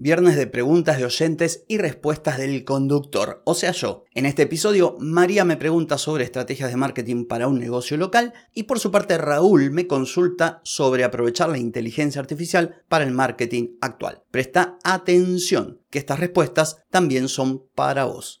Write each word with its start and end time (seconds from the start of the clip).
viernes 0.00 0.34
de 0.34 0.46
preguntas 0.46 0.96
de 0.96 1.04
oyentes 1.04 1.64
y 1.68 1.76
respuestas 1.76 2.38
del 2.38 2.64
conductor, 2.64 3.42
o 3.44 3.54
sea 3.54 3.72
yo. 3.72 4.04
En 4.14 4.24
este 4.24 4.42
episodio, 4.42 4.96
María 4.98 5.44
me 5.44 5.58
pregunta 5.58 5.98
sobre 5.98 6.24
estrategias 6.24 6.70
de 6.70 6.76
marketing 6.76 7.26
para 7.26 7.48
un 7.48 7.58
negocio 7.58 7.98
local 7.98 8.32
y 8.54 8.62
por 8.62 8.80
su 8.80 8.90
parte 8.90 9.18
Raúl 9.18 9.70
me 9.70 9.86
consulta 9.86 10.62
sobre 10.64 11.04
aprovechar 11.04 11.50
la 11.50 11.58
inteligencia 11.58 12.18
artificial 12.18 12.82
para 12.88 13.04
el 13.04 13.10
marketing 13.10 13.76
actual. 13.82 14.22
Presta 14.30 14.78
atención, 14.84 15.82
que 15.90 15.98
estas 15.98 16.18
respuestas 16.18 16.78
también 16.90 17.28
son 17.28 17.66
para 17.74 18.04
vos. 18.04 18.40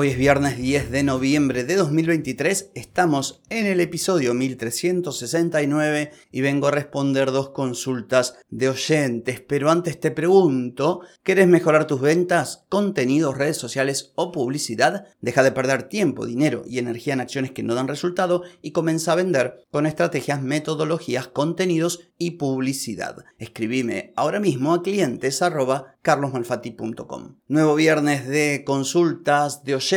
Hoy 0.00 0.10
es 0.10 0.16
viernes 0.16 0.56
10 0.56 0.92
de 0.92 1.02
noviembre 1.02 1.64
de 1.64 1.74
2023, 1.74 2.70
estamos 2.76 3.42
en 3.50 3.66
el 3.66 3.80
episodio 3.80 4.32
1369 4.32 6.12
y 6.30 6.40
vengo 6.40 6.68
a 6.68 6.70
responder 6.70 7.32
dos 7.32 7.50
consultas 7.50 8.38
de 8.48 8.68
oyentes, 8.68 9.40
pero 9.40 9.72
antes 9.72 9.98
te 9.98 10.12
pregunto, 10.12 11.00
¿querés 11.24 11.48
mejorar 11.48 11.88
tus 11.88 12.00
ventas, 12.00 12.64
contenidos, 12.68 13.36
redes 13.36 13.56
sociales 13.56 14.12
o 14.14 14.30
publicidad? 14.30 15.08
Deja 15.20 15.42
de 15.42 15.50
perder 15.50 15.88
tiempo, 15.88 16.26
dinero 16.26 16.62
y 16.64 16.78
energía 16.78 17.14
en 17.14 17.20
acciones 17.20 17.50
que 17.50 17.64
no 17.64 17.74
dan 17.74 17.88
resultado 17.88 18.44
y 18.62 18.70
comienza 18.70 19.10
a 19.10 19.16
vender 19.16 19.66
con 19.72 19.84
estrategias, 19.84 20.40
metodologías, 20.40 21.26
contenidos 21.26 22.08
y 22.18 22.32
publicidad. 22.32 23.24
Escribime 23.38 24.12
ahora 24.14 24.38
mismo 24.38 24.74
a 24.74 24.82
clientes 24.84 25.42
carlosmalfatti.com. 26.02 27.34
Nuevo 27.48 27.74
viernes 27.74 28.28
de 28.28 28.62
consultas 28.64 29.64
de 29.64 29.74
oyentes. 29.74 29.87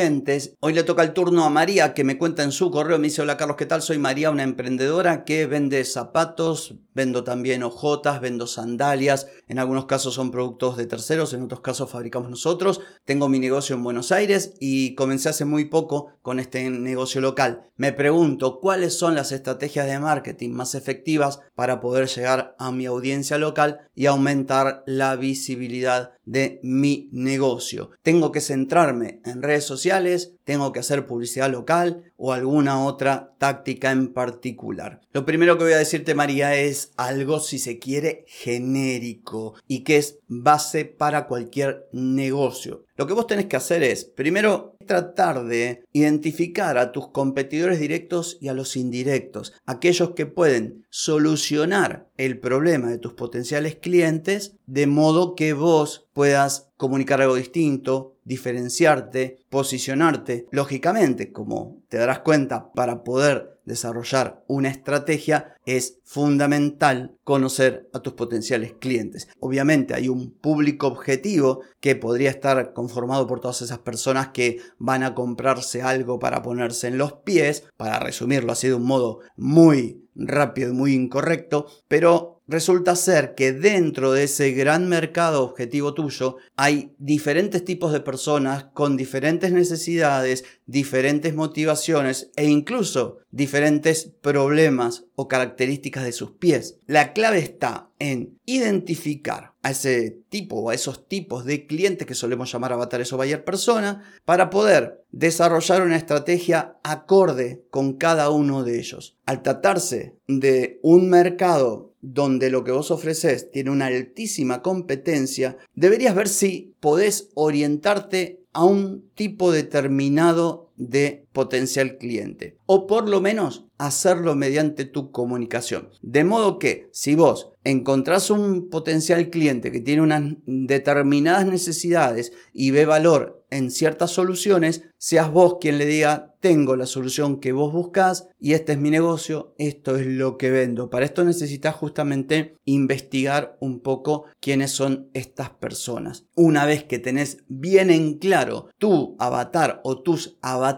Hoy 0.62 0.74
le 0.74 0.84
toca 0.84 1.04
el 1.04 1.12
turno 1.12 1.44
a 1.44 1.50
María 1.50 1.94
que 1.94 2.06
me 2.06 2.18
cuenta 2.18 2.44
en 2.44 2.54
su 2.54 2.72
correo. 2.72 2.98
Me 2.98 3.08
dice, 3.08 3.24
hola 3.24 3.36
Carlos, 3.36 3.58
¿qué 3.58 3.66
tal? 3.66 3.82
Soy 3.82 3.98
María, 3.98 4.32
una 4.32 4.44
emprendedora 4.44 5.26
que 5.26 5.48
vende 5.48 5.84
zapatos, 5.84 6.76
vendo 6.94 7.26
también 7.26 7.62
hojotas, 7.62 8.22
vendo 8.22 8.48
sandalias. 8.48 9.28
En 9.50 9.60
algunos 9.60 9.88
casos 9.88 10.14
son 10.14 10.32
productos 10.32 10.78
de 10.78 10.86
terceros, 10.86 11.34
en 11.34 11.42
otros 11.42 11.60
casos 11.60 11.90
fabricamos 11.90 12.30
nosotros. 12.30 12.80
Tengo 13.04 13.28
mi 13.28 13.40
negocio 13.40 13.76
en 13.76 13.84
Buenos 13.84 14.14
Aires 14.14 14.54
y 14.62 14.96
comencé 14.96 15.28
hace 15.28 15.44
muy 15.44 15.66
poco 15.66 16.14
con 16.22 16.40
este 16.40 16.70
negocio 16.70 17.20
local. 17.20 17.64
Me 17.76 17.92
pregunto, 17.92 18.62
¿cuáles 18.62 18.98
son 18.98 19.16
las 19.16 19.34
estrategias 19.34 19.88
de 19.88 20.00
marketing 20.00 20.52
más 20.52 20.74
efectivas 20.74 21.42
para 21.54 21.82
poder 21.82 22.08
llegar 22.08 22.56
a 22.60 22.72
mi 22.72 22.86
audiencia 22.86 23.38
local 23.38 23.90
y 23.94 24.06
aumentar 24.06 24.84
la 24.86 25.18
visibilidad 25.18 26.12
de 26.26 26.60
mi 26.64 27.10
negocio. 27.12 27.92
Tengo 28.04 28.32
que 28.32 28.42
centrarme 28.42 29.22
en 29.26 29.42
redes 29.42 29.64
sociales, 29.64 30.34
tengo 30.44 30.72
que 30.72 30.80
hacer 30.80 31.08
publicidad 31.08 31.52
local 31.52 32.12
o 32.18 32.34
alguna 32.34 32.84
otra 32.84 33.34
táctica 33.38 33.92
en 33.92 34.14
particular. 34.14 35.02
Lo 35.14 35.26
primero 35.26 35.58
que 35.58 35.64
voy 35.64 35.74
a 35.74 35.78
decirte 35.78 36.16
María 36.16 36.56
es 36.56 36.92
algo 36.98 37.40
si 37.40 37.60
se 37.60 37.80
quiere 37.80 38.26
genérico 38.28 39.56
y 39.68 39.84
que 39.84 39.98
es 39.98 40.20
base 40.28 40.86
para 40.86 41.28
cualquier 41.28 41.88
negocio. 41.92 42.86
Lo 42.96 43.08
que 43.08 43.14
vos 43.14 43.28
tenés 43.28 43.48
que 43.48 43.56
hacer 43.56 43.84
es, 43.84 44.06
primero, 44.06 44.71
tratar 44.86 45.46
de 45.46 45.84
identificar 45.94 46.78
a 46.78 46.92
tus 46.92 47.10
competidores 47.10 47.80
directos 47.80 48.38
y 48.42 48.48
a 48.48 48.54
los 48.54 48.76
indirectos, 48.76 49.54
aquellos 49.66 50.12
que 50.12 50.26
pueden 50.26 50.86
solucionar 50.90 52.10
el 52.18 52.40
problema 52.40 52.90
de 52.90 52.98
tus 52.98 53.14
potenciales 53.14 53.76
clientes 53.76 54.56
de 54.66 54.88
modo 54.88 55.36
que 55.36 55.54
vos 55.54 56.08
puedas 56.14 56.70
comunicar 56.78 57.22
algo 57.22 57.36
distinto, 57.36 58.18
diferenciarte, 58.24 59.40
posicionarte. 59.50 60.48
Lógicamente, 60.52 61.32
como 61.32 61.82
te 61.90 61.98
darás 61.98 62.20
cuenta, 62.20 62.72
para 62.72 63.04
poder 63.04 63.60
desarrollar 63.72 64.44
una 64.48 64.70
estrategia 64.70 65.56
es 65.66 66.00
fundamental 66.04 67.16
conocer 67.24 67.90
a 67.94 68.02
tus 68.02 68.14
potenciales 68.14 68.74
clientes. 68.74 69.30
Obviamente 69.40 69.94
hay 69.94 70.10
un 70.10 70.32
público 70.32 70.88
objetivo 70.88 71.62
que 71.80 71.96
podría 71.96 72.30
estar 72.30 72.74
conformado 72.74 73.28
por 73.28 73.40
todas 73.40 73.62
esas 73.62 73.80
personas 73.80 74.30
que 74.30 74.60
van 74.78 75.04
a 75.04 75.16
comprarse 75.16 75.82
algo 75.82 76.20
para 76.20 76.42
ponerse 76.42 76.88
en 76.88 76.98
los 76.98 77.14
pies, 77.14 77.64
para 77.78 78.00
resumirlo 78.00 78.52
así 78.52 78.68
de 78.68 78.76
un 78.76 78.86
modo 78.86 79.20
muy 79.38 80.06
rápido 80.16 80.72
y 80.72 80.76
muy 80.76 80.94
incorrecto, 80.94 81.68
pero 81.88 82.41
resulta 82.52 82.98
ser 82.98 83.34
que 83.34 83.54
dentro 83.54 84.12
de 84.12 84.26
ese 84.26 84.52
gran 84.52 84.90
mercado 84.90 85.42
objetivo 85.42 85.94
tuyo 85.94 86.36
hay 86.58 86.94
diferentes 86.98 87.64
tipos 87.64 87.94
de 87.94 88.02
personas 88.02 88.66
con 88.74 88.98
diferentes 88.98 89.54
necesidades, 89.54 90.44
diferentes 90.66 91.34
motivaciones 91.34 92.30
e 92.36 92.50
incluso 92.50 93.20
diferentes 93.32 94.12
problemas 94.22 95.06
o 95.16 95.30
características 95.30 96.04
de 96.04 96.12
sus 96.12 96.32
pies. 96.32 96.78
La 96.88 97.14
clave 97.14 97.40
está 97.40 97.90
en 98.00 98.38
identificar 98.46 99.54
a 99.64 99.72
ese 99.72 100.20
tipo 100.28 100.58
o 100.58 100.70
a 100.72 100.74
esos 100.74 101.08
tipos 101.08 101.46
de 101.46 101.68
clientes 101.68 102.06
que 102.06 102.16
solemos 102.16 102.52
llamar 102.52 102.74
avatares 102.74 103.14
o 103.14 103.18
buyer 103.18 103.46
persona 103.46 104.04
para 104.26 104.50
poder 104.50 105.06
desarrollar 105.12 105.84
una 105.84 105.96
estrategia 105.96 106.76
acorde 106.84 107.64
con 107.70 107.94
cada 107.94 108.30
uno 108.30 108.64
de 108.64 108.80
ellos. 108.80 109.18
Al 109.26 109.42
tratarse 109.42 110.18
de 110.28 110.80
un 110.82 111.10
mercado 111.10 111.91
donde 112.02 112.50
lo 112.50 112.64
que 112.64 112.72
vos 112.72 112.92
ofreces 112.92 113.52
tiene 113.52 113.70
una 113.70 113.88
altísima 113.88 114.62
competencia, 114.62 115.58
deberías 115.76 116.16
ver 116.16 116.28
si 116.28 116.74
podés 116.80 117.30
orientarte 117.36 118.42
a 118.54 118.66
un 118.66 119.10
tipo 119.16 119.52
determinado 119.52 120.71
de 120.82 121.28
potencial 121.32 121.98
cliente 121.98 122.58
o 122.66 122.88
por 122.88 123.08
lo 123.08 123.22
menos 123.22 123.66
hacerlo 123.78 124.36
mediante 124.36 124.86
tu 124.86 125.12
comunicación. 125.12 125.90
De 126.02 126.24
modo 126.24 126.58
que 126.60 126.90
si 126.92 127.16
vos 127.16 127.52
encontrás 127.64 128.30
un 128.30 128.70
potencial 128.70 129.30
cliente 129.30 129.72
que 129.72 129.82
tiene 129.82 130.02
unas 130.02 130.36
determinadas 130.46 131.46
necesidades 131.46 132.34
y 132.54 132.72
ve 132.72 132.86
valor 132.86 133.44
en 133.52 133.70
ciertas 133.70 134.12
soluciones, 134.12 134.84
seas 134.98 135.32
vos 135.32 135.58
quien 135.60 135.78
le 135.78 135.86
diga, 135.86 136.34
tengo 136.40 136.76
la 136.76 136.86
solución 136.86 137.40
que 137.40 137.52
vos 137.52 137.74
buscás 137.74 138.30
y 138.40 138.54
este 138.54 138.72
es 138.72 138.78
mi 138.80 138.90
negocio, 138.90 139.54
esto 139.58 139.98
es 139.98 140.08
lo 140.08 140.38
que 140.38 140.50
vendo. 140.50 140.90
Para 140.90 141.06
esto 141.06 141.24
necesitas 141.24 141.76
justamente 141.76 142.56
investigar 142.66 143.58
un 143.60 143.82
poco 143.82 144.26
quiénes 144.40 144.72
son 144.72 145.10
estas 145.14 145.50
personas. 145.50 146.26
Una 146.36 146.66
vez 146.66 146.86
que 146.86 146.98
tenés 146.98 147.40
bien 147.48 147.90
en 147.90 148.20
claro 148.20 148.70
tu 148.78 149.16
avatar 149.20 149.82
o 149.84 150.02
tus 150.02 150.38
avatares, 150.42 150.71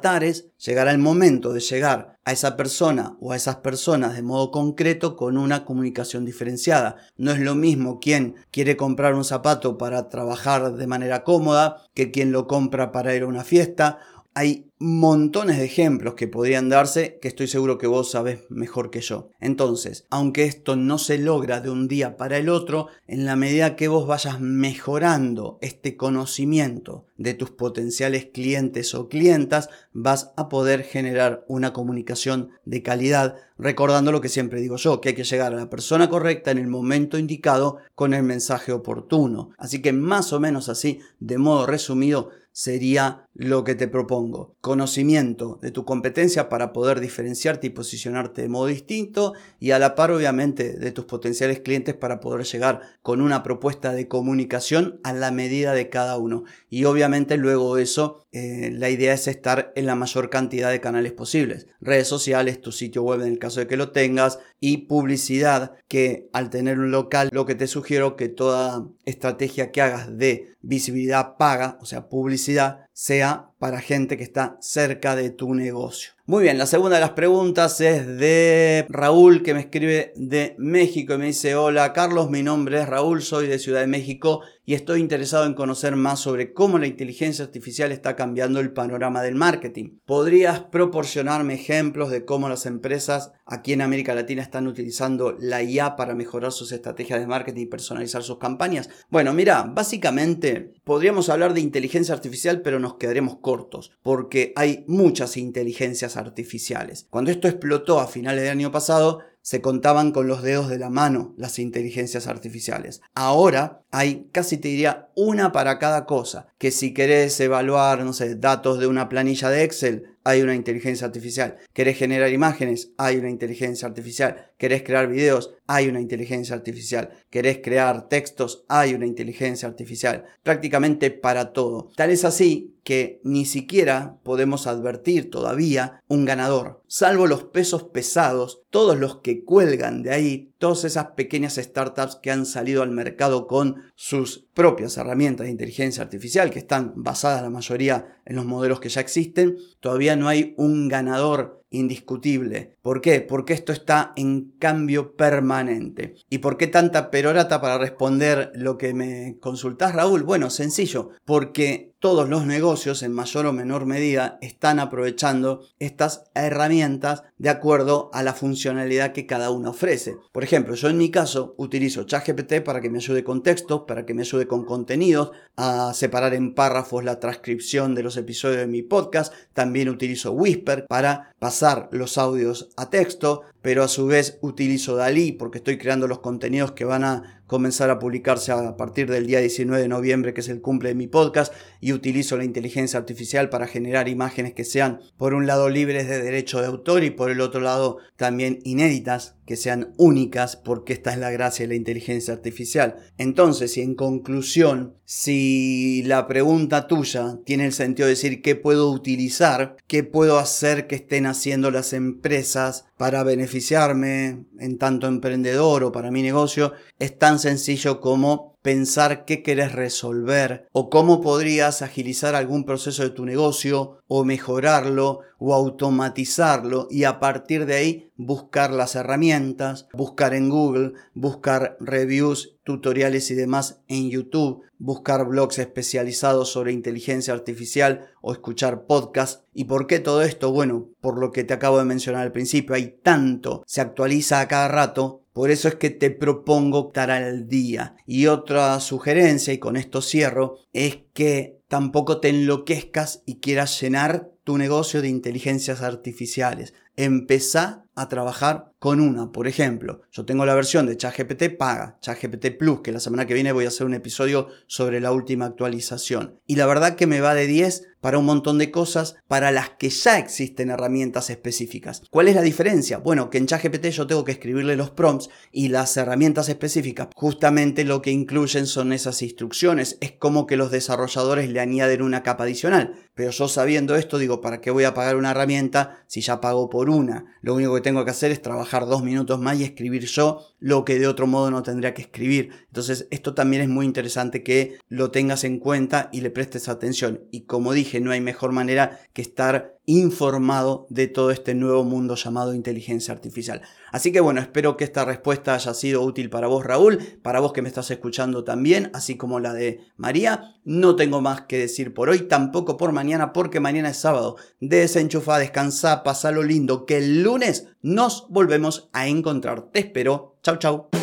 llegará 0.57 0.91
el 0.91 0.97
momento 0.97 1.53
de 1.53 1.59
llegar 1.59 2.19
a 2.25 2.31
esa 2.31 2.55
persona 2.55 3.17
o 3.19 3.31
a 3.31 3.35
esas 3.35 3.57
personas 3.57 4.15
de 4.15 4.21
modo 4.21 4.49
concreto 4.51 5.15
con 5.15 5.37
una 5.37 5.65
comunicación 5.65 6.25
diferenciada. 6.25 6.95
No 7.17 7.31
es 7.31 7.39
lo 7.39 7.55
mismo 7.55 7.99
quien 7.99 8.35
quiere 8.51 8.77
comprar 8.77 9.13
un 9.13 9.25
zapato 9.25 9.77
para 9.77 10.09
trabajar 10.09 10.73
de 10.73 10.87
manera 10.87 11.23
cómoda 11.23 11.83
que 11.93 12.11
quien 12.11 12.31
lo 12.31 12.47
compra 12.47 12.91
para 12.91 13.13
ir 13.13 13.23
a 13.23 13.27
una 13.27 13.43
fiesta 13.43 13.99
hay 14.35 14.69
montones 14.79 15.57
de 15.57 15.65
ejemplos 15.65 16.15
que 16.15 16.27
podrían 16.27 16.67
darse 16.67 17.17
que 17.21 17.29
estoy 17.29 17.47
seguro 17.47 17.77
que 17.77 17.87
vos 17.87 18.11
sabes 18.11 18.39
mejor 18.49 18.89
que 18.89 18.99
yo. 18.99 19.29
Entonces, 19.39 20.05
aunque 20.09 20.43
esto 20.43 20.75
no 20.75 20.97
se 20.97 21.17
logra 21.17 21.61
de 21.61 21.69
un 21.69 21.87
día 21.87 22.17
para 22.17 22.37
el 22.37 22.49
otro, 22.49 22.87
en 23.07 23.25
la 23.25 23.35
medida 23.35 23.75
que 23.75 23.87
vos 23.87 24.07
vayas 24.07 24.41
mejorando 24.41 25.57
este 25.61 25.95
conocimiento 25.95 27.05
de 27.15 27.33
tus 27.33 27.51
potenciales 27.51 28.25
clientes 28.25 28.93
o 28.93 29.07
clientas, 29.07 29.69
vas 29.93 30.33
a 30.35 30.49
poder 30.49 30.83
generar 30.83 31.45
una 31.47 31.71
comunicación 31.71 32.49
de 32.65 32.83
calidad, 32.83 33.35
recordando 33.57 34.11
lo 34.11 34.19
que 34.19 34.29
siempre 34.29 34.59
digo 34.59 34.75
yo, 34.75 34.99
que 34.99 35.09
hay 35.09 35.15
que 35.15 35.23
llegar 35.23 35.53
a 35.53 35.57
la 35.57 35.69
persona 35.69 36.09
correcta 36.09 36.51
en 36.51 36.57
el 36.57 36.67
momento 36.67 37.17
indicado 37.17 37.77
con 37.95 38.13
el 38.13 38.23
mensaje 38.23 38.73
oportuno. 38.73 39.51
Así 39.57 39.81
que 39.81 39.93
más 39.93 40.33
o 40.33 40.39
menos 40.41 40.67
así, 40.67 40.99
de 41.19 41.37
modo 41.37 41.65
resumido, 41.67 42.31
sería 42.53 43.27
lo 43.33 43.63
que 43.63 43.75
te 43.75 43.87
propongo. 43.87 44.55
Conocimiento 44.61 45.59
de 45.61 45.71
tu 45.71 45.85
competencia 45.85 46.49
para 46.49 46.71
poder 46.71 46.99
diferenciarte 46.99 47.67
y 47.67 47.71
posicionarte 47.71 48.43
de 48.43 48.47
modo 48.47 48.67
distinto 48.67 49.33
y 49.59 49.71
a 49.71 49.79
la 49.79 49.95
par 49.95 50.11
obviamente 50.11 50.73
de 50.73 50.91
tus 50.91 51.05
potenciales 51.05 51.59
clientes 51.59 51.95
para 51.95 52.19
poder 52.19 52.45
llegar 52.45 52.81
con 53.01 53.21
una 53.21 53.43
propuesta 53.43 53.91
de 53.91 54.07
comunicación 54.07 54.99
a 55.03 55.13
la 55.13 55.31
medida 55.31 55.73
de 55.73 55.89
cada 55.89 56.17
uno. 56.17 56.43
Y 56.69 56.85
obviamente 56.85 57.37
luego 57.37 57.77
eso 57.77 58.22
eh, 58.35 58.71
la 58.71 58.89
idea 58.89 59.13
es 59.13 59.27
estar 59.27 59.71
en 59.75 59.85
la 59.85 59.93
mayor 59.93 60.31
cantidad 60.31 60.71
de 60.71 60.81
canales 60.81 61.11
posibles. 61.11 61.67
Redes 61.79 62.07
sociales, 62.07 62.59
tu 62.61 62.71
sitio 62.71 63.03
web 63.03 63.21
en 63.21 63.27
el 63.27 63.37
caso 63.37 63.59
de 63.59 63.67
que 63.67 63.77
lo 63.77 63.91
tengas 63.91 64.39
y 64.59 64.87
publicidad 64.87 65.73
que 65.87 66.29
al 66.33 66.49
tener 66.49 66.79
un 66.79 66.89
local 66.89 67.29
lo 67.31 67.45
que 67.45 67.53
te 67.53 67.67
sugiero 67.67 68.15
que 68.15 68.29
toda 68.29 68.87
estrategia 69.05 69.71
que 69.71 69.81
hagas 69.81 70.17
de 70.17 70.55
visibilidad 70.61 71.37
paga, 71.37 71.77
o 71.79 71.85
sea, 71.85 72.09
publicidad, 72.09 72.87
sea 72.93 73.49
para 73.59 73.81
gente 73.81 74.17
que 74.17 74.23
está 74.23 74.57
cerca 74.61 75.15
de 75.15 75.29
tu 75.29 75.53
negocio. 75.55 76.11
Muy 76.25 76.43
bien, 76.43 76.57
la 76.57 76.67
segunda 76.67 76.95
de 76.95 77.01
las 77.01 77.11
preguntas 77.11 77.81
es 77.81 78.07
de 78.07 78.85
Raúl 78.87 79.43
que 79.43 79.53
me 79.53 79.59
escribe 79.59 80.13
de 80.15 80.55
México 80.57 81.15
y 81.15 81.17
me 81.17 81.25
dice, 81.25 81.55
hola 81.55 81.91
Carlos, 81.91 82.29
mi 82.29 82.43
nombre 82.43 82.79
es 82.79 82.87
Raúl, 82.87 83.21
soy 83.21 83.47
de 83.47 83.59
Ciudad 83.59 83.81
de 83.81 83.87
México 83.87 84.41
y 84.65 84.73
estoy 84.73 85.01
interesado 85.01 85.45
en 85.45 85.53
conocer 85.53 85.97
más 85.97 86.21
sobre 86.21 86.53
cómo 86.53 86.79
la 86.79 86.87
inteligencia 86.87 87.43
artificial 87.43 87.91
está 87.91 88.15
cambiando 88.15 88.61
el 88.61 88.71
panorama 88.71 89.21
del 89.21 89.35
marketing. 89.35 89.97
¿Podrías 90.05 90.61
proporcionarme 90.61 91.55
ejemplos 91.55 92.09
de 92.09 92.23
cómo 92.23 92.47
las 92.47 92.65
empresas 92.65 93.33
aquí 93.45 93.73
en 93.73 93.81
América 93.81 94.15
Latina 94.15 94.41
están 94.41 94.67
utilizando 94.67 95.35
la 95.37 95.61
IA 95.61 95.97
para 95.97 96.15
mejorar 96.15 96.53
sus 96.53 96.71
estrategias 96.71 97.19
de 97.19 97.27
marketing 97.27 97.63
y 97.63 97.65
personalizar 97.65 98.23
sus 98.23 98.37
campañas? 98.37 98.89
Bueno, 99.09 99.33
mira, 99.33 99.63
básicamente 99.63 100.73
podríamos 100.85 101.27
hablar 101.27 101.53
de 101.53 101.59
inteligencia 101.59 102.15
artificial, 102.15 102.61
pero 102.61 102.79
nos 102.83 102.97
quedaremos 102.97 103.37
cortos, 103.37 103.91
porque 104.03 104.53
hay 104.55 104.85
muchas 104.87 105.37
inteligencias 105.37 106.15
artificiales. 106.17 107.07
Cuando 107.09 107.31
esto 107.31 107.47
explotó 107.47 107.99
a 107.99 108.07
finales 108.07 108.43
del 108.43 108.51
año 108.51 108.71
pasado, 108.71 109.21
se 109.41 109.61
contaban 109.61 110.11
con 110.11 110.27
los 110.27 110.41
dedos 110.41 110.69
de 110.69 110.79
la 110.79 110.89
mano 110.89 111.33
las 111.37 111.59
inteligencias 111.59 112.27
artificiales. 112.27 113.01
Ahora 113.13 113.83
hay 113.91 114.29
casi 114.31 114.57
te 114.57 114.69
diría 114.69 115.09
una 115.15 115.51
para 115.51 115.79
cada 115.79 116.05
cosa, 116.05 116.47
que 116.57 116.71
si 116.71 116.93
querés 116.93 117.39
evaluar, 117.39 118.03
no 118.05 118.13
sé, 118.13 118.35
datos 118.35 118.79
de 118.79 118.87
una 118.87 119.09
planilla 119.09 119.49
de 119.49 119.63
Excel, 119.63 120.12
hay 120.23 120.41
una 120.41 120.55
inteligencia 120.55 121.05
artificial. 121.07 121.57
¿Querés 121.73 121.97
generar 121.97 122.31
imágenes? 122.31 122.93
Hay 122.97 123.17
una 123.17 123.29
inteligencia 123.29 123.87
artificial. 123.87 124.51
¿Querés 124.57 124.83
crear 124.83 125.07
videos? 125.07 125.53
Hay 125.67 125.87
una 125.87 125.99
inteligencia 125.99 126.55
artificial. 126.55 127.09
¿Querés 127.29 127.59
crear 127.63 128.07
textos? 128.07 128.63
Hay 128.69 128.93
una 128.93 129.05
inteligencia 129.05 129.67
artificial. 129.67 130.25
Prácticamente 130.43 131.11
para 131.11 131.51
todo. 131.51 131.89
Tal 131.95 132.09
es 132.11 132.25
así 132.25 132.75
que 132.83 133.21
ni 133.23 133.45
siquiera 133.45 134.19
podemos 134.23 134.67
advertir 134.67 135.29
todavía 135.29 136.01
un 136.07 136.25
ganador. 136.25 136.81
Salvo 136.87 137.27
los 137.27 137.45
pesos 137.45 137.83
pesados, 137.83 138.61
todos 138.69 138.97
los 138.97 139.17
que 139.21 139.43
cuelgan 139.43 140.03
de 140.03 140.11
ahí, 140.11 140.53
todas 140.57 140.83
esas 140.83 141.11
pequeñas 141.11 141.55
startups 141.55 142.17
que 142.17 142.31
han 142.31 142.45
salido 142.45 142.83
al 142.83 142.91
mercado 142.91 143.47
con 143.47 143.83
sus 143.95 144.45
propias 144.53 144.97
herramientas 144.97 145.45
de 145.45 145.51
inteligencia 145.51 146.03
artificial, 146.03 146.51
que 146.51 146.59
están 146.59 146.93
basadas 146.95 147.41
la 147.41 147.49
mayoría 147.49 148.19
en 148.25 148.35
los 148.35 148.45
modelos 148.45 148.79
que 148.79 148.89
ya 148.89 149.01
existen, 149.01 149.57
todavía 149.79 150.15
no 150.15 150.27
hay 150.27 150.53
un 150.57 150.87
ganador 150.87 151.62
indiscutible. 151.73 152.77
¿Por 152.81 153.01
qué? 153.01 153.21
Porque 153.21 153.53
esto 153.53 153.73
está 153.73 154.13
en 154.15 154.53
cambio 154.59 155.15
permanente. 155.15 156.15
¿Y 156.29 156.37
por 156.37 156.57
qué 156.57 156.67
tanta 156.67 157.11
perorata 157.11 157.59
para 157.59 157.77
responder 157.77 158.51
lo 158.55 158.77
que 158.77 158.93
me 158.93 159.37
consultás, 159.39 159.93
Raúl? 159.93 160.23
Bueno, 160.23 160.49
sencillo, 160.49 161.09
porque 161.25 161.93
todos 162.03 162.27
los 162.27 162.45
negocios 162.45 163.01
en 163.01 163.13
mayor 163.13 163.45
o 163.45 163.53
menor 163.53 163.85
medida 163.85 164.37
están 164.41 164.81
aprovechando 164.81 165.61
estas 165.79 166.25
herramientas 166.35 167.23
de 167.37 167.47
acuerdo 167.47 168.09
a 168.11 168.23
la 168.23 168.33
funcionalidad 168.33 169.13
que 169.13 169.25
cada 169.25 169.51
uno 169.51 169.69
ofrece. 169.69 170.17
Por 170.33 170.43
ejemplo, 170.43 170.75
yo 170.75 170.89
en 170.89 170.97
mi 170.97 171.11
caso 171.11 171.55
utilizo 171.57 172.03
ChatGPT 172.03 172.61
para 172.61 172.81
que 172.81 172.89
me 172.89 172.97
ayude 172.97 173.23
con 173.23 173.41
textos, 173.41 173.83
para 173.87 174.05
que 174.05 174.13
me 174.13 174.23
ayude 174.23 174.47
con 174.47 174.65
contenidos, 174.65 175.31
a 175.55 175.93
separar 175.93 176.33
en 176.33 176.53
párrafos 176.53 177.05
la 177.05 177.21
transcripción 177.21 177.95
de 177.95 178.03
los 178.03 178.17
episodios 178.17 178.59
de 178.59 178.67
mi 178.67 178.81
podcast. 178.81 179.33
También 179.53 179.87
utilizo 179.87 180.33
Whisper 180.33 180.85
para 180.89 181.33
pasar 181.39 181.62
los 181.91 182.17
audios 182.17 182.69
a 182.77 182.89
texto, 182.89 183.41
pero 183.61 183.83
a 183.83 183.87
su 183.87 184.05
vez 184.05 184.37
utilizo 184.41 184.95
Dalí 184.95 185.31
porque 185.31 185.59
estoy 185.59 185.77
creando 185.77 186.07
los 186.07 186.19
contenidos 186.19 186.73
que 186.73 186.85
van 186.85 187.03
a 187.03 187.42
comenzar 187.53 187.91
a 187.91 187.99
publicarse 187.99 188.51
a 188.51 188.75
partir 188.77 189.11
del 189.11 189.27
día 189.27 189.39
19 189.39 189.83
de 189.83 189.87
noviembre, 189.87 190.33
que 190.33 190.41
es 190.41 190.49
el 190.49 190.59
cumple 190.59 190.89
de 190.89 190.95
mi 190.95 191.05
podcast, 191.05 191.53
y 191.79 191.93
utilizo 191.93 192.35
la 192.35 192.45
inteligencia 192.45 192.97
artificial 192.97 193.49
para 193.49 193.67
generar 193.67 194.09
imágenes 194.09 194.55
que 194.55 194.63
sean, 194.63 195.01
por 195.17 195.35
un 195.35 195.45
lado, 195.45 195.69
libres 195.69 196.09
de 196.09 196.19
derecho 196.19 196.61
de 196.61 196.65
autor 196.65 197.03
y 197.03 197.11
por 197.11 197.29
el 197.29 197.41
otro 197.41 197.61
lado, 197.61 197.99
también 198.17 198.57
inéditas, 198.63 199.35
que 199.45 199.55
sean 199.55 199.93
únicas, 199.97 200.55
porque 200.55 200.93
esta 200.93 201.11
es 201.11 201.19
la 201.19 201.29
gracia 201.29 201.65
de 201.65 201.67
la 201.67 201.75
inteligencia 201.75 202.33
artificial. 202.33 202.95
Entonces, 203.19 203.77
y 203.77 203.81
en 203.81 203.93
conclusión, 203.93 204.95
si 205.05 206.01
la 206.07 206.27
pregunta 206.27 206.87
tuya 206.87 207.37
tiene 207.45 207.65
el 207.67 207.73
sentido 207.73 208.07
de 208.07 208.13
decir 208.13 208.41
qué 208.41 208.55
puedo 208.55 208.89
utilizar, 208.89 209.75
qué 209.85 210.03
puedo 210.03 210.39
hacer 210.39 210.87
que 210.87 210.95
estén 210.95 211.27
haciendo 211.27 211.69
las 211.69 211.93
empresas 211.93 212.85
para 213.03 213.23
beneficiarme 213.23 214.45
en 214.59 214.77
tanto 214.77 215.07
emprendedor 215.07 215.83
o 215.83 215.91
para 215.91 216.09
mi 216.09 216.21
negocio, 216.21 216.71
es 216.99 217.19
tan 217.19 217.37
sencillo 217.37 217.99
como 217.99 218.53
pensar 218.61 219.25
qué 219.25 219.43
querés 219.43 219.73
resolver 219.73 220.69
o 220.71 220.89
cómo 220.89 221.19
podrías 221.19 221.81
agilizar 221.81 222.33
algún 222.33 222.63
proceso 222.63 223.03
de 223.03 223.09
tu 223.09 223.25
negocio 223.25 223.97
o 224.07 224.23
mejorarlo 224.23 225.19
o 225.37 225.53
automatizarlo 225.53 226.87
y 226.89 227.03
a 227.03 227.19
partir 227.19 227.65
de 227.65 227.75
ahí 227.75 228.11
buscar 228.15 228.71
las 228.71 228.95
herramientas, 228.95 229.89
buscar 229.91 230.33
en 230.33 230.49
Google, 230.49 230.93
buscar 231.13 231.75
reviews, 231.81 232.52
tutoriales 232.63 233.29
y 233.31 233.35
demás 233.35 233.81
en 233.87 234.09
YouTube, 234.09 234.63
buscar 234.77 235.25
blogs 235.27 235.59
especializados 235.59 236.51
sobre 236.51 236.73
inteligencia 236.73 237.33
artificial 237.33 238.07
o 238.21 238.31
escuchar 238.31 238.85
podcasts. 238.85 239.43
¿Y 239.53 239.65
por 239.65 239.87
qué 239.87 239.99
todo 239.99 240.21
esto? 240.21 240.51
Bueno, 240.51 240.89
por 241.01 241.19
lo 241.19 241.31
que 241.31 241.43
te 241.43 241.53
acabo 241.53 241.79
de 241.79 241.85
mencionar 241.85 242.23
al 242.23 242.31
principio, 242.31 242.75
hay 242.75 242.97
tanto, 243.03 243.63
se 243.65 243.81
actualiza 243.81 244.39
a 244.39 244.47
cada 244.47 244.67
rato 244.67 245.23
por 245.33 245.49
eso 245.49 245.67
es 245.67 245.75
que 245.75 245.89
te 245.89 246.11
propongo 246.11 246.89
estar 246.89 247.09
al 247.09 247.47
día. 247.47 247.95
Y 248.05 248.27
otra 248.27 248.79
sugerencia, 248.79 249.51
y 249.51 249.57
con 249.57 249.77
esto 249.77 250.01
cierro, 250.01 250.59
es 250.73 250.99
que 251.13 251.59
tampoco 251.67 252.19
te 252.19 252.29
enloquezcas 252.29 253.23
y 253.25 253.39
quieras 253.39 253.81
llenar 253.81 254.29
tu 254.43 254.57
negocio 254.57 255.01
de 255.01 255.09
inteligencias 255.09 255.81
artificiales. 255.81 256.73
Empezá 256.95 257.85
a 257.95 258.09
trabajar 258.09 258.71
con 258.79 258.99
una. 258.99 259.31
Por 259.31 259.47
ejemplo, 259.47 260.01
yo 260.11 260.25
tengo 260.25 260.45
la 260.45 260.55
versión 260.55 260.85
de 260.85 260.97
ChatGPT 260.97 261.57
paga, 261.57 261.97
ChatGPT 262.01 262.57
Plus, 262.57 262.81
que 262.81 262.91
la 262.91 262.99
semana 262.99 263.25
que 263.25 263.33
viene 263.33 263.51
voy 263.51 263.65
a 263.65 263.69
hacer 263.69 263.85
un 263.85 263.93
episodio 263.93 264.47
sobre 264.67 264.99
la 264.99 265.11
última 265.11 265.45
actualización. 265.45 266.39
Y 266.45 266.55
la 266.55 266.65
verdad 266.65 266.95
que 266.95 267.07
me 267.07 267.21
va 267.21 267.33
de 267.33 267.47
10 267.47 267.87
para 268.03 268.17
un 268.17 268.25
montón 268.25 268.57
de 268.57 268.69
cosas 268.69 269.15
para 269.29 269.49
las 269.53 269.69
que 269.69 269.89
ya 269.89 270.19
existen 270.19 270.69
herramientas 270.69 271.29
específicas. 271.29 272.03
¿Cuál 272.09 272.27
es 272.27 272.35
la 272.35 272.41
diferencia? 272.41 272.97
Bueno, 272.97 273.29
que 273.29 273.37
en 273.37 273.45
ChatGPT 273.45 273.85
yo 273.91 274.05
tengo 274.07 274.25
que 274.25 274.33
escribirle 274.33 274.75
los 274.75 274.89
prompts 274.89 275.29
y 275.53 275.69
las 275.69 275.95
herramientas 275.95 276.49
específicas 276.49 277.07
justamente 277.15 277.85
lo 277.85 278.01
que 278.01 278.11
incluyen 278.11 278.67
son 278.67 278.91
esas 278.91 279.21
instrucciones. 279.21 279.97
Es 280.01 280.11
como 280.11 280.47
que 280.47 280.57
los 280.57 280.69
desarrolladores 280.69 281.49
le 281.49 281.61
añaden 281.61 282.01
una 282.01 282.23
capa 282.23 282.43
adicional. 282.43 282.93
Pero 283.15 283.31
yo 283.31 283.47
sabiendo 283.47 283.95
esto 283.95 284.17
digo, 284.17 284.41
¿para 284.41 284.59
qué 284.59 284.71
voy 284.71 284.83
a 284.85 284.93
pagar 284.93 285.15
una 285.15 285.31
herramienta 285.31 286.03
si 286.07 286.19
ya 286.21 286.41
pago 286.41 286.69
por 286.69 286.89
una? 286.89 287.37
Lo 287.41 287.53
único 287.53 287.75
que 287.75 287.81
tengo 287.81 288.03
que 288.03 288.11
hacer 288.11 288.31
es 288.31 288.41
trabajar 288.41 288.85
dos 288.85 289.03
minutos 289.03 289.39
más 289.39 289.59
y 289.59 289.63
escribir 289.63 290.05
yo 290.05 290.41
lo 290.59 290.83
que 290.83 290.97
de 290.97 291.07
otro 291.07 291.27
modo 291.27 291.51
no 291.51 291.61
tendría 291.61 291.93
que 291.93 292.01
escribir. 292.01 292.49
Entonces 292.67 293.07
esto 293.11 293.33
también 293.33 293.61
es 293.61 293.69
muy 293.69 293.85
interesante 293.85 294.43
que 294.43 294.77
lo 294.89 295.11
tengas 295.11 295.43
en 295.43 295.59
cuenta 295.59 296.09
y 296.11 296.21
le 296.21 296.31
prestes 296.31 296.67
atención. 296.69 297.21
Y 297.31 297.41
como 297.41 297.73
dije, 297.73 297.92
no 297.99 298.11
hay 298.11 298.21
mejor 298.21 298.51
manera 298.51 298.99
que 299.13 299.21
estar 299.21 299.77
informado 299.85 300.87
de 300.89 301.07
todo 301.07 301.31
este 301.31 301.55
nuevo 301.55 301.83
mundo 301.83 302.15
llamado 302.15 302.53
inteligencia 302.53 303.13
artificial. 303.13 303.61
Así 303.91 304.11
que 304.11 304.21
bueno, 304.21 304.39
espero 304.39 304.77
que 304.77 304.85
esta 304.85 305.05
respuesta 305.05 305.53
haya 305.53 305.73
sido 305.73 306.01
útil 306.01 306.29
para 306.29 306.47
vos 306.47 306.65
Raúl, 306.65 306.99
para 307.21 307.39
vos 307.39 307.53
que 307.53 307.61
me 307.61 307.67
estás 307.67 307.91
escuchando 307.91 308.43
también, 308.43 308.89
así 308.93 309.17
como 309.17 309.39
la 309.39 309.53
de 309.53 309.81
María. 309.97 310.55
No 310.63 310.95
tengo 310.95 311.21
más 311.21 311.41
que 311.41 311.57
decir 311.57 311.93
por 311.93 312.09
hoy, 312.09 312.19
tampoco 312.21 312.77
por 312.77 312.93
mañana, 312.93 313.33
porque 313.33 313.59
mañana 313.59 313.89
es 313.89 313.97
sábado. 313.97 314.37
Desenchufa, 314.61 315.37
descansa, 315.37 316.01
lo 316.31 316.43
lindo, 316.43 316.85
que 316.85 316.97
el 316.97 317.23
lunes 317.23 317.67
nos 317.81 318.27
volvemos 318.29 318.89
a 318.93 319.07
encontrar. 319.07 319.69
Te 319.71 319.79
espero. 319.79 320.37
Chau, 320.41 320.57
chau. 320.57 321.02